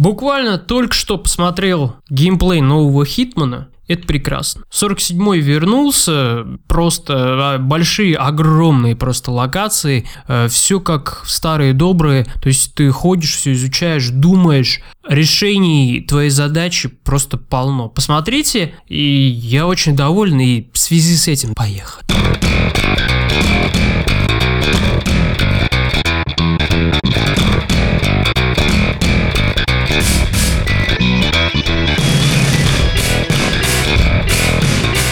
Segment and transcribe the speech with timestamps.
[0.00, 3.68] Буквально только что посмотрел геймплей нового Хитмана.
[3.86, 4.62] Это прекрасно.
[4.72, 12.74] 47-й вернулся, просто а, большие, огромные просто локации, э, все как старые добрые, то есть
[12.74, 17.90] ты ходишь, все изучаешь, думаешь, решений твоей задачи просто полно.
[17.90, 22.06] Посмотрите, и я очень доволен, и в связи с этим поехали.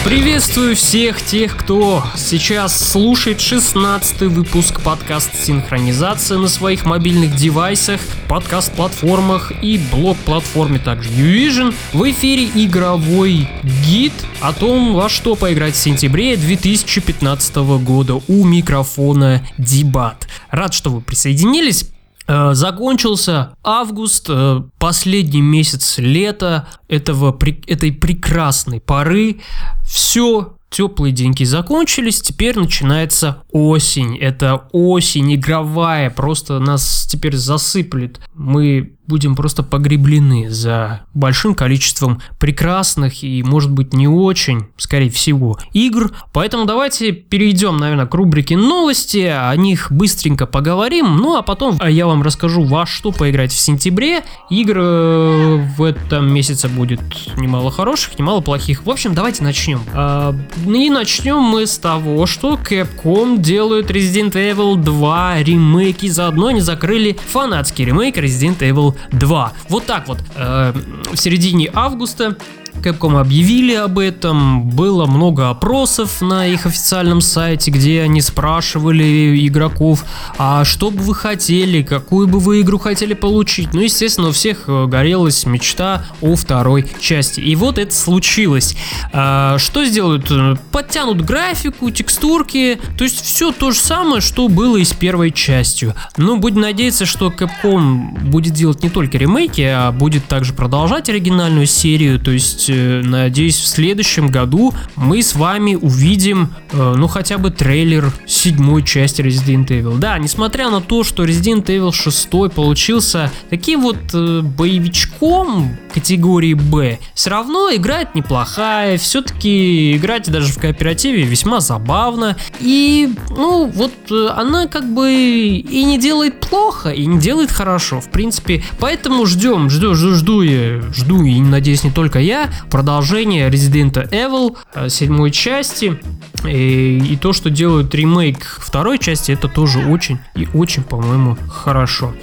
[0.09, 9.51] Приветствую всех тех, кто сейчас слушает 16 выпуск подкаст «Синхронизация» на своих мобильных девайсах, подкаст-платформах
[9.61, 11.75] и блог-платформе также Uvision.
[11.93, 13.47] В эфире игровой
[13.85, 20.27] гид о том, во что поиграть в сентябре 2015 года у микрофона Дебат.
[20.49, 21.85] Рад, что вы присоединились.
[22.29, 29.41] Э, закончился август, э, последний месяц лета этого, этой прекрасной поры.
[29.83, 34.15] Все, теплые деньги закончились, теперь начинается осень.
[34.15, 38.21] Это осень игровая, просто нас теперь засыплет.
[38.35, 45.57] Мы будем просто погреблены за большим количеством прекрасных и, может быть, не очень, скорее всего,
[45.73, 46.11] игр.
[46.31, 52.05] Поэтому давайте перейдем, наверное, к рубрике новости, о них быстренько поговорим, ну а потом я
[52.05, 54.23] вам расскажу, во что поиграть в сентябре.
[54.51, 57.01] Игр э, в этом месяце будет
[57.35, 58.85] немало хороших, немало плохих.
[58.85, 59.81] В общем, давайте начнем.
[59.93, 60.35] А,
[60.67, 67.17] и начнем мы с того, что Capcom делают Resident Evil 2 ремейки, заодно они закрыли
[67.31, 69.53] фанатский ремейк Resident Evil 2.
[69.69, 70.19] Вот так вот.
[70.35, 70.73] Э,
[71.11, 72.35] в середине августа
[72.79, 80.05] Capcom объявили об этом, было много опросов на их официальном сайте, где они спрашивали игроков,
[80.37, 83.73] а что бы вы хотели, какую бы вы игру хотели получить.
[83.73, 87.39] Ну, естественно, у всех э, горелась мечта о второй части.
[87.39, 88.75] И вот это случилось.
[89.11, 90.31] А, что сделают?
[90.71, 95.95] Подтянут графику, текстурки, то есть все то же самое, что было и с первой частью.
[96.17, 101.65] Но будем надеяться, что Capcom будет делать не только ремейки, а будет также продолжать оригинальную
[101.65, 107.51] серию, то есть надеюсь, в следующем году мы с вами увидим, э, ну, хотя бы
[107.51, 109.97] трейлер седьмой части Resident Evil.
[109.97, 116.99] Да, несмотря на то, что Resident Evil 6 получился таким вот э, боевичком категории Б,
[117.13, 122.37] все равно играет неплохая, все-таки играть даже в кооперативе весьма забавно.
[122.59, 128.09] И, ну, вот она как бы и не делает плохо, и не делает хорошо, в
[128.09, 128.63] принципе.
[128.79, 134.57] Поэтому ждем, жду, жду, жду, я, жду, и надеюсь не только я, продолжение Resident Evil
[134.73, 135.99] э, седьмой части.
[136.45, 142.13] И, и то, что делают ремейк второй части, это тоже очень и очень, по-моему, хорошо.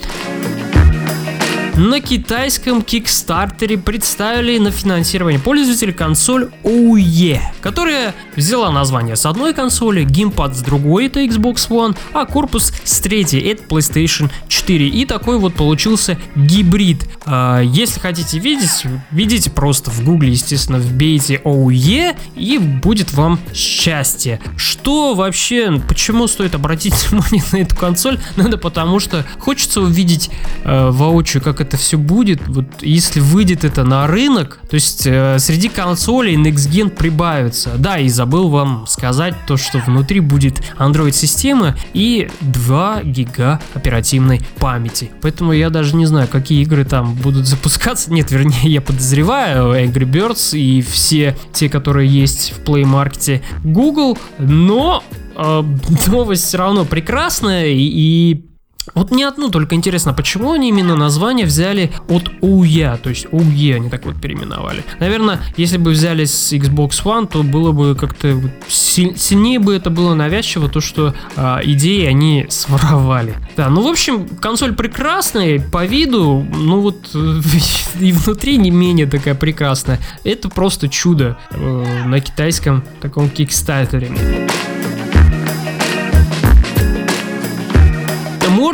[1.76, 10.04] На китайском Кикстартере представили на финансирование пользователей консоль OUE, которая взяла название с одной консоли,
[10.04, 14.30] геймпад с другой, это Xbox One, а корпус с третьей, это PlayStation
[14.66, 14.88] 4.
[14.88, 17.06] И такой вот получился гибрид.
[17.24, 24.40] А, если хотите видеть, видите просто в гугле, естественно, вбейте OUE и будет вам счастье.
[24.56, 28.18] Что вообще, почему стоит обратить внимание на эту консоль?
[28.36, 30.30] Надо потому что хочется увидеть
[30.64, 35.38] э, воочию, как это все будет, вот если выйдет это на рынок, то есть э,
[35.38, 37.74] среди консолей Next Gen прибавится.
[37.78, 45.10] Да, и забыл вам сказать то, что внутри будет Android-система и 2 гига оперативной памяти.
[45.22, 48.12] Поэтому я даже не знаю, какие игры там будут запускаться.
[48.12, 54.18] Нет, вернее, я подозреваю Angry Birds и все те, которые есть в Play Market Google,
[54.38, 55.02] но
[55.36, 55.64] э,
[56.06, 58.55] новость все равно прекрасная и, и
[58.94, 63.74] вот не одну только интересно, почему они именно название взяли от OUE, то есть OUE
[63.74, 64.84] они так вот переименовали.
[65.00, 70.14] Наверное, если бы взяли с Xbox One, то было бы как-то сильнее бы это было
[70.14, 73.34] навязчиво, то что а, идеи они своровали.
[73.56, 77.10] Да, ну в общем, консоль прекрасная, по виду, ну вот
[78.00, 79.98] и внутри не менее такая прекрасная.
[80.24, 84.10] Это просто чудо э, на китайском таком кикстартере.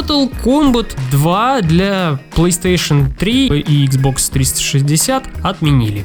[0.03, 6.05] Mortal Kombat 2 для PlayStation 3 и Xbox 360 отменили.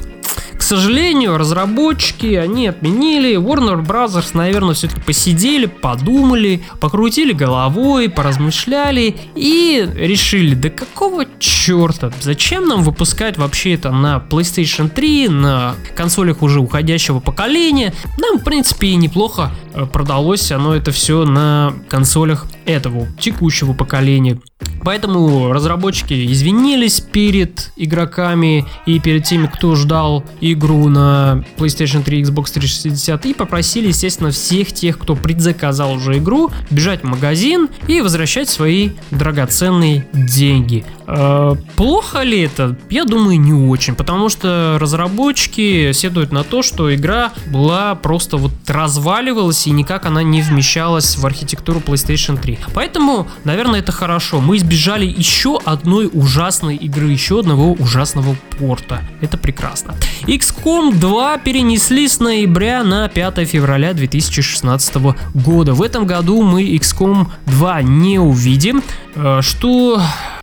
[0.56, 9.88] К сожалению, разработчики, они отменили, Warner Brothers, наверное, все-таки посидели, подумали, покрутили головой, поразмышляли и
[9.96, 16.60] решили, да какого черта, зачем нам выпускать вообще это на PlayStation 3, на консолях уже
[16.60, 23.08] уходящего поколения, нам, в принципе, и неплохо э, продалось оно это все на консолях этого
[23.18, 24.38] текущего поколения.
[24.84, 32.52] Поэтому разработчики извинились перед игроками и перед теми, кто ждал игру на PlayStation 3 Xbox
[32.54, 38.48] 360 и попросили, естественно, всех тех, кто предзаказал уже игру, бежать в магазин и возвращать
[38.48, 40.84] свои драгоценные деньги.
[41.06, 42.76] Э, плохо ли это?
[42.90, 48.52] Я думаю, не очень, потому что разработчики седуют на то, что игра была просто вот
[48.66, 52.57] разваливалась и никак она не вмещалась в архитектуру PlayStation 3.
[52.74, 54.40] Поэтому, наверное, это хорошо.
[54.40, 59.02] Мы избежали еще одной ужасной игры, еще одного ужасного порта.
[59.20, 59.94] Это прекрасно.
[60.22, 64.96] XCOM 2 перенесли с ноября на 5 февраля 2016
[65.34, 65.74] года.
[65.74, 68.82] В этом году мы XCOM 2 не увидим,
[69.14, 70.00] э, что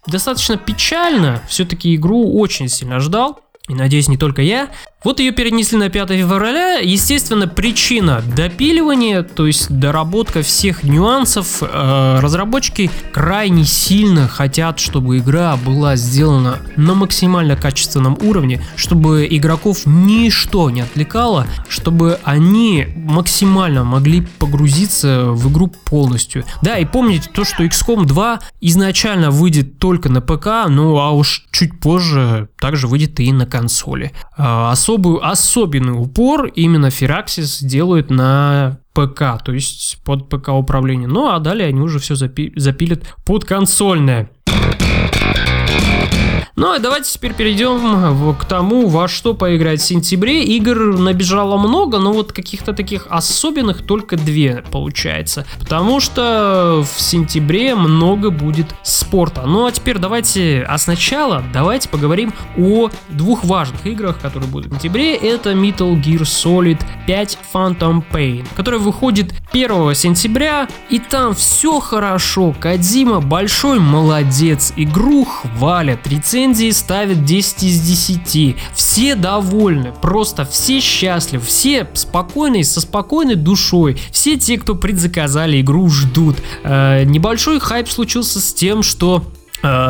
[0.07, 1.41] достаточно печально.
[1.47, 3.39] Все-таки игру очень сильно ждал.
[3.67, 4.69] И надеюсь, не только я.
[5.03, 6.79] Вот ее перенесли на 5 февраля.
[6.79, 11.61] Естественно, причина допиливания, то есть доработка всех нюансов.
[11.61, 19.81] Э, разработчики крайне сильно хотят, чтобы игра была сделана на максимально качественном уровне, чтобы игроков
[19.85, 26.45] ничто не отвлекало, чтобы они максимально могли погрузиться в игру полностью.
[26.63, 31.45] Да, и помните то, что XCOM 2 изначально выйдет только на ПК, ну а уж
[31.51, 34.11] чуть позже также выйдет и на консоли.
[34.35, 41.07] Э, особо особую, особенный упор именно Firaxis делают на ПК, то есть под ПК управление.
[41.07, 44.29] Ну а далее они уже все запи- запилят под консольное.
[46.57, 50.41] Ну а давайте теперь перейдем к тому, во что поиграть в сентябре.
[50.45, 55.45] Игр набежало много, но вот каких-то таких особенных только две получается.
[55.59, 59.43] Потому что в сентябре много будет спорта.
[59.45, 64.75] Ну а теперь давайте, а сначала давайте поговорим о двух важных играх, которые будут в
[64.75, 65.13] сентябре.
[65.13, 70.69] Это Metal Gear Solid 5 Phantom Pain, который выходит 1 сентября.
[70.89, 72.55] И там все хорошо.
[72.57, 74.71] Кадима большой молодец.
[74.77, 76.07] Игру хвалят.
[76.07, 78.55] Рецензии рецензии ставят 10 из 10.
[78.75, 83.97] Все довольны, просто все счастливы, все спокойные, со спокойной душой.
[84.11, 86.37] Все те, кто предзаказали игру, ждут.
[86.63, 89.25] Э, небольшой хайп случился с тем, что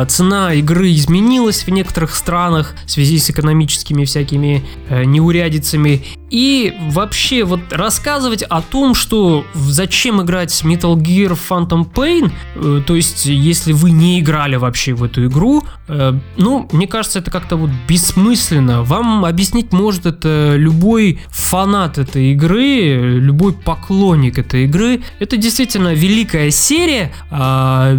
[0.08, 6.02] Цена игры изменилась в некоторых странах в связи с экономическими всякими э, неурядицами.
[6.30, 12.96] И вообще вот рассказывать о том, что зачем играть Metal Gear Phantom Pain, э, то
[12.96, 17.56] есть если вы не играли вообще в эту игру, э, ну, мне кажется, это как-то
[17.56, 18.82] вот бессмысленно.
[18.82, 25.02] Вам объяснить может это любой фанат этой игры, любой поклонник этой игры.
[25.20, 27.12] Это действительно великая серия.
[27.30, 27.96] А,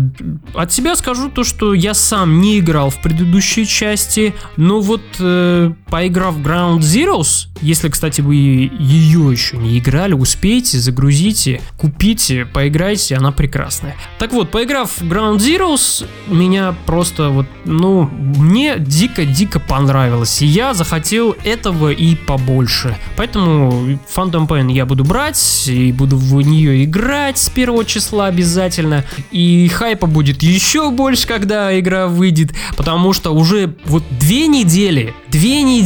[0.53, 5.71] от себя скажу то, что я сам не играл в предыдущей части, но вот э,
[5.89, 13.15] поиграв в Ground Zeroes, если, кстати, вы ее еще не играли, успейте, загрузите, купите, поиграйте,
[13.15, 13.95] она прекрасная.
[14.19, 20.41] Так вот, поиграв в Ground Zeroes, меня просто вот, ну, мне дико-дико понравилось.
[20.41, 22.97] И я захотел этого и побольше.
[23.15, 29.03] Поэтому Phantom Pain я буду брать, и буду в нее играть с первого числа обязательно.
[29.31, 35.61] И хайпа будет еще больше, когда игра выйдет, потому что уже вот две недели, две
[35.63, 35.76] недели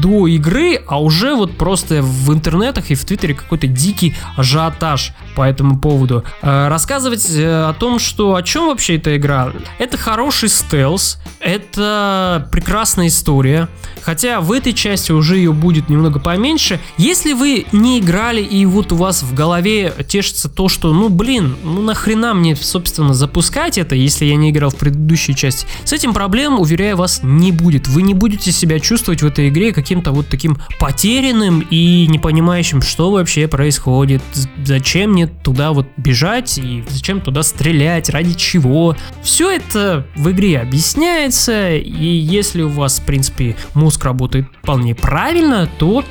[0.00, 5.42] до игры, а уже вот просто в интернетах и в Твиттере какой-то дикий ажиотаж по
[5.42, 6.24] этому поводу.
[6.42, 9.52] Э, рассказывать э, о том, что о чем вообще эта игра.
[9.78, 13.68] Это хороший стелс, это прекрасная история,
[14.02, 16.80] хотя в этой части уже ее будет немного поменьше.
[16.96, 21.56] Если вы не играли и вот у вас в голове тешится то, что ну блин,
[21.62, 26.12] ну нахрена мне собственно запускать это, если я не играл в предыдущей части, с этим
[26.14, 27.88] проблем, уверяю вас, не будет.
[27.88, 32.82] Вы не будете себя чувствовать в этой игре каким-то вот таким потерянным и не понимающим,
[32.82, 34.22] что вообще происходит,
[34.64, 38.96] зачем мне туда вот бежать и зачем туда стрелять, ради чего.
[39.22, 45.68] Все это в игре объясняется, и если у вас, в принципе, мозг работает вполне правильно,
[45.78, 46.04] то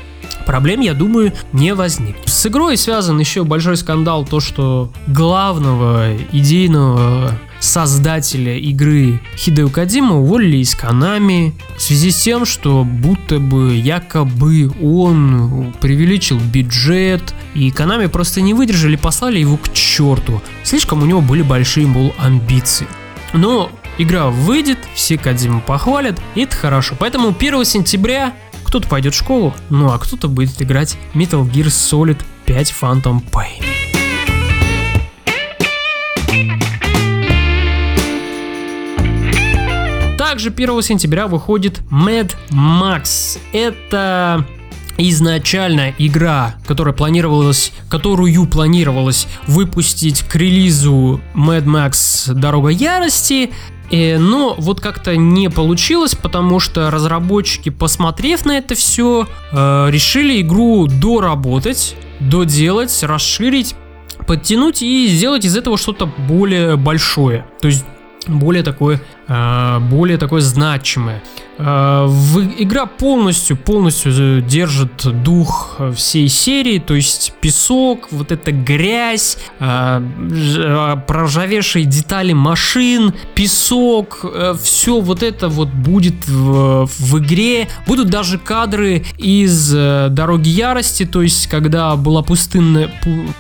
[0.46, 2.28] проблем, я думаю, не возникнет.
[2.28, 7.32] С игрой связан еще большой скандал, то что главного идейного
[7.64, 14.70] создателя игры Хидео Кадима уволили из Канами в связи с тем, что будто бы якобы
[14.82, 20.42] он преувеличил бюджет, и Канами просто не выдержали, послали его к черту.
[20.64, 22.88] Слишком у него были большие, мол, амбиции.
[23.32, 26.96] Но игра выйдет, все Кадзиму похвалят, и это хорошо.
[27.00, 28.34] Поэтому 1 сентября
[28.66, 33.73] кто-то пойдет в школу, ну а кто-то будет играть Metal Gear Solid 5 Phantom Pain.
[40.34, 43.38] Также 1 сентября выходит Mad Max.
[43.52, 44.44] Это
[44.98, 53.52] изначально игра, которая планировалась, которую планировалось выпустить к релизу Mad Max Дорога Ярости,
[53.92, 60.42] э, но вот как-то не получилось, потому что разработчики, посмотрев на это все, э, решили
[60.42, 63.76] игру доработать, доделать, расширить,
[64.26, 67.46] подтянуть и сделать из этого что-то более большое.
[67.62, 67.86] То есть
[68.28, 71.22] более такое, более такое значимое.
[71.58, 72.08] Э,
[72.58, 80.02] игра полностью, полностью держит дух всей серии, то есть песок, вот эта грязь, э,
[80.58, 84.26] э, проржавевшие детали машин, песок,
[84.62, 87.68] все вот это вот будет в, в игре.
[87.86, 92.90] Будут даже кадры из Дороги Ярости, то есть когда была пустынная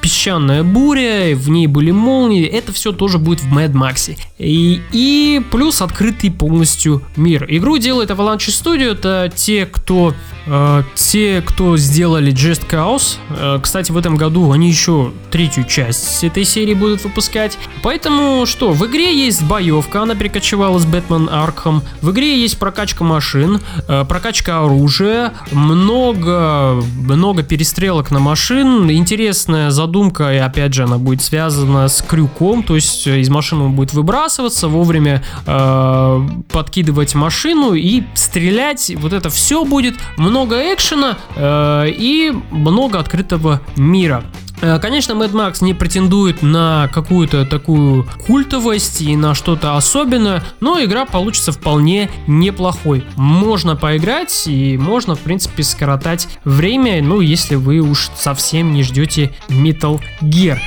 [0.01, 4.15] песчаная буря, в ней были молнии, это все тоже будет в Mad Max.
[4.37, 7.45] И, и плюс открытый полностью мир.
[7.49, 10.13] Игру делает делает Avalanche Studio, это те, кто
[10.45, 13.17] э, те, кто сделали Just Chaos.
[13.29, 17.57] Э, кстати, в этом году они еще третью часть этой серии будут выпускать.
[17.81, 21.83] Поэтому что, в игре есть боевка, она перекочевала с Бэтмен Аркхам.
[22.01, 28.89] В игре есть прокачка машин, э, прокачка оружия, много, много перестрелок на машин.
[28.91, 33.73] Интересная задумка, и опять же, она будет связана с крюком, то есть из машины он
[33.73, 41.89] будет выбрасываться, вовремя э, подкидывать машину и стрелять, вот это все будет, много экшена э,
[41.89, 44.23] и много открытого мира.
[44.63, 50.81] Э, конечно, Mad Max не претендует на какую-то такую культовость и на что-то особенное, но
[50.81, 53.03] игра получится вполне неплохой.
[53.17, 59.33] Можно поиграть и можно, в принципе, скоротать время, ну, если вы уж совсем не ждете
[59.49, 60.59] Metal Gear.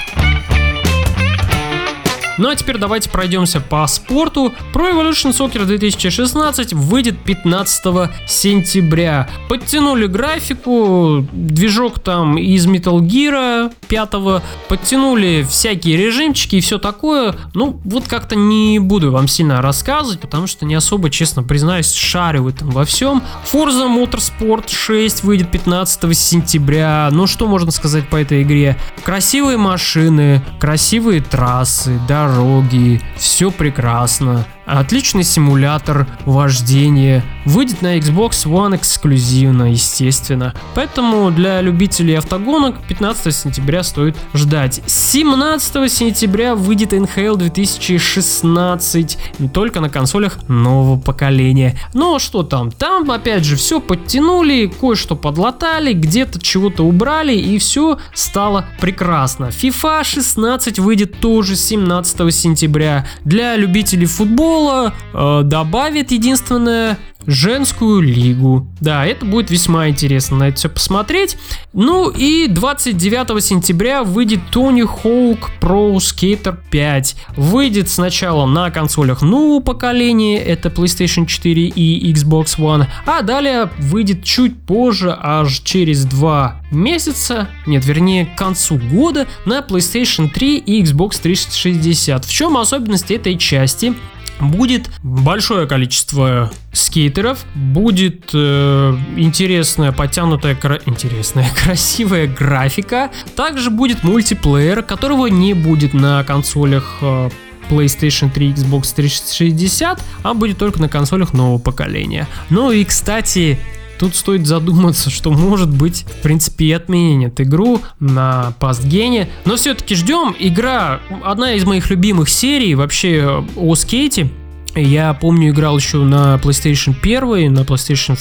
[2.38, 4.52] Ну а теперь давайте пройдемся по спорту.
[4.74, 9.28] Pro Evolution Soccer 2016 выйдет 15 сентября.
[9.48, 17.34] Подтянули графику, движок там из Metal Gear 5, подтянули всякие режимчики и все такое.
[17.54, 22.44] Ну, вот как-то не буду вам сильно рассказывать, потому что не особо, честно признаюсь, шарю
[22.44, 23.22] в этом во всем.
[23.50, 27.08] Forza Motorsport 6 выйдет 15 сентября.
[27.12, 28.76] Ну, что можно сказать по этой игре?
[29.04, 34.45] Красивые машины, красивые трассы, да, дороги, все прекрасно.
[34.66, 37.25] Отличный симулятор вождения.
[37.44, 40.54] Выйдет на Xbox One эксклюзивно, естественно.
[40.75, 44.82] Поэтому для любителей автогонок 15 сентября стоит ждать.
[44.87, 49.18] 17 сентября выйдет NHL 2016.
[49.38, 51.78] Не только на консолях нового поколения.
[51.94, 52.73] Но что там?
[52.73, 59.46] Там опять же все подтянули, кое-что подлатали, где-то чего-то убрали и все стало прекрасно.
[59.46, 63.06] FIFA 16 выйдет тоже 17 сентября.
[63.25, 68.68] Для любителей футбола футбола э, добавит единственное женскую лигу.
[68.80, 71.36] Да, это будет весьма интересно на это все посмотреть.
[71.72, 77.16] Ну и 29 сентября выйдет Tony Hawk Pro Skater 5.
[77.36, 84.22] Выйдет сначала на консолях нового поколения, это PlayStation 4 и Xbox One, а далее выйдет
[84.22, 90.82] чуть позже, аж через 2 месяца, нет, вернее, к концу года на PlayStation 3 и
[90.82, 92.25] Xbox 360.
[92.25, 93.94] В чем особенность этой части?
[94.40, 100.80] Будет большое количество скейтеров, будет э, интересная, подтянутая, кра...
[100.87, 103.11] интересная, красивая графика.
[103.35, 107.30] Также будет мультиплеер, которого не будет на консолях э,
[107.71, 112.28] PlayStation 3, Xbox 360, а будет только на консолях нового поколения.
[112.50, 113.59] Ну и, кстати,
[113.98, 119.28] Тут стоит задуматься, что может быть, в принципе, и отменят игру на пастгене.
[119.44, 120.34] Но все-таки ждем.
[120.38, 124.28] Игра, одна из моих любимых серий вообще о скейте.
[124.76, 128.18] Я помню, играл еще на PlayStation 1, на PlayStation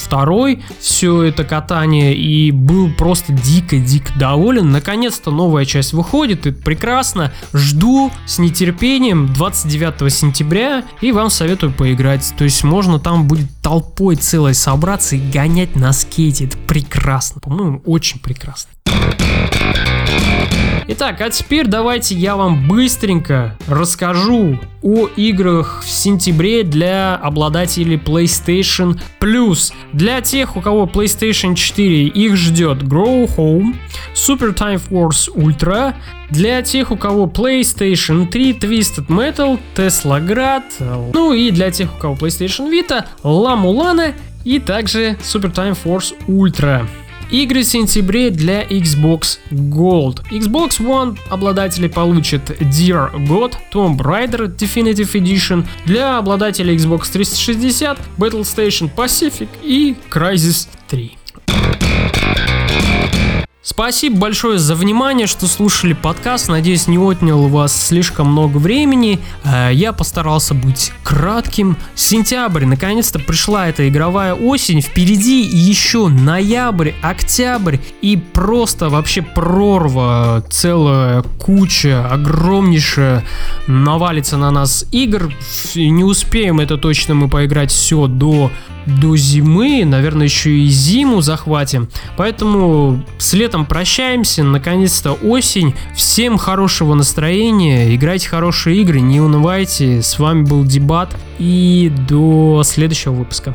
[0.56, 4.70] 2, все это катание, и был просто дико-дико доволен.
[4.70, 7.30] Наконец-то новая часть выходит, это прекрасно.
[7.52, 12.32] Жду с нетерпением 29 сентября, и вам советую поиграть.
[12.38, 16.46] То есть можно там будет толпой целой собраться и гонять на скейте.
[16.46, 18.75] Это прекрасно, по-моему, очень прекрасно.
[20.88, 28.98] Итак, а теперь давайте я вам быстренько расскажу о играх в сентябре для обладателей PlayStation
[29.20, 29.72] Plus.
[29.92, 33.74] Для тех, у кого PlayStation 4, их ждет Grow Home,
[34.14, 35.94] Super Time Force Ultra.
[36.30, 40.62] Для тех, у кого PlayStation 3, Twisted Metal, Tesla Grad.
[41.12, 46.14] Ну и для тех, у кого PlayStation Vita, La Mulana и также Super Time Force
[46.28, 46.86] Ultra.
[47.30, 50.22] Игры в сентябре для Xbox Gold.
[50.30, 55.66] Xbox One обладатели получат Dear God, Tomb Raider Definitive Edition.
[55.86, 61.18] Для обладателей Xbox 360 Battle Station Pacific и Crysis 3.
[63.68, 66.48] Спасибо большое за внимание, что слушали подкаст.
[66.48, 69.18] Надеюсь, не отнял у вас слишком много времени.
[69.42, 71.76] Э, я постарался быть кратким.
[71.96, 74.80] Сентябрь, наконец-то пришла эта игровая осень.
[74.80, 83.24] Впереди еще ноябрь, октябрь и просто вообще прорва, целая куча, огромнейшая
[83.66, 85.32] навалится на нас игр.
[85.74, 88.52] Не успеем это точно мы поиграть все до
[88.86, 91.88] до зимы, наверное, еще и зиму захватим.
[92.16, 95.74] Поэтому с летом прощаемся, наконец-то осень.
[95.94, 100.02] Всем хорошего настроения, играйте хорошие игры, не унывайте.
[100.02, 103.54] С вами был Дебат и до следующего выпуска.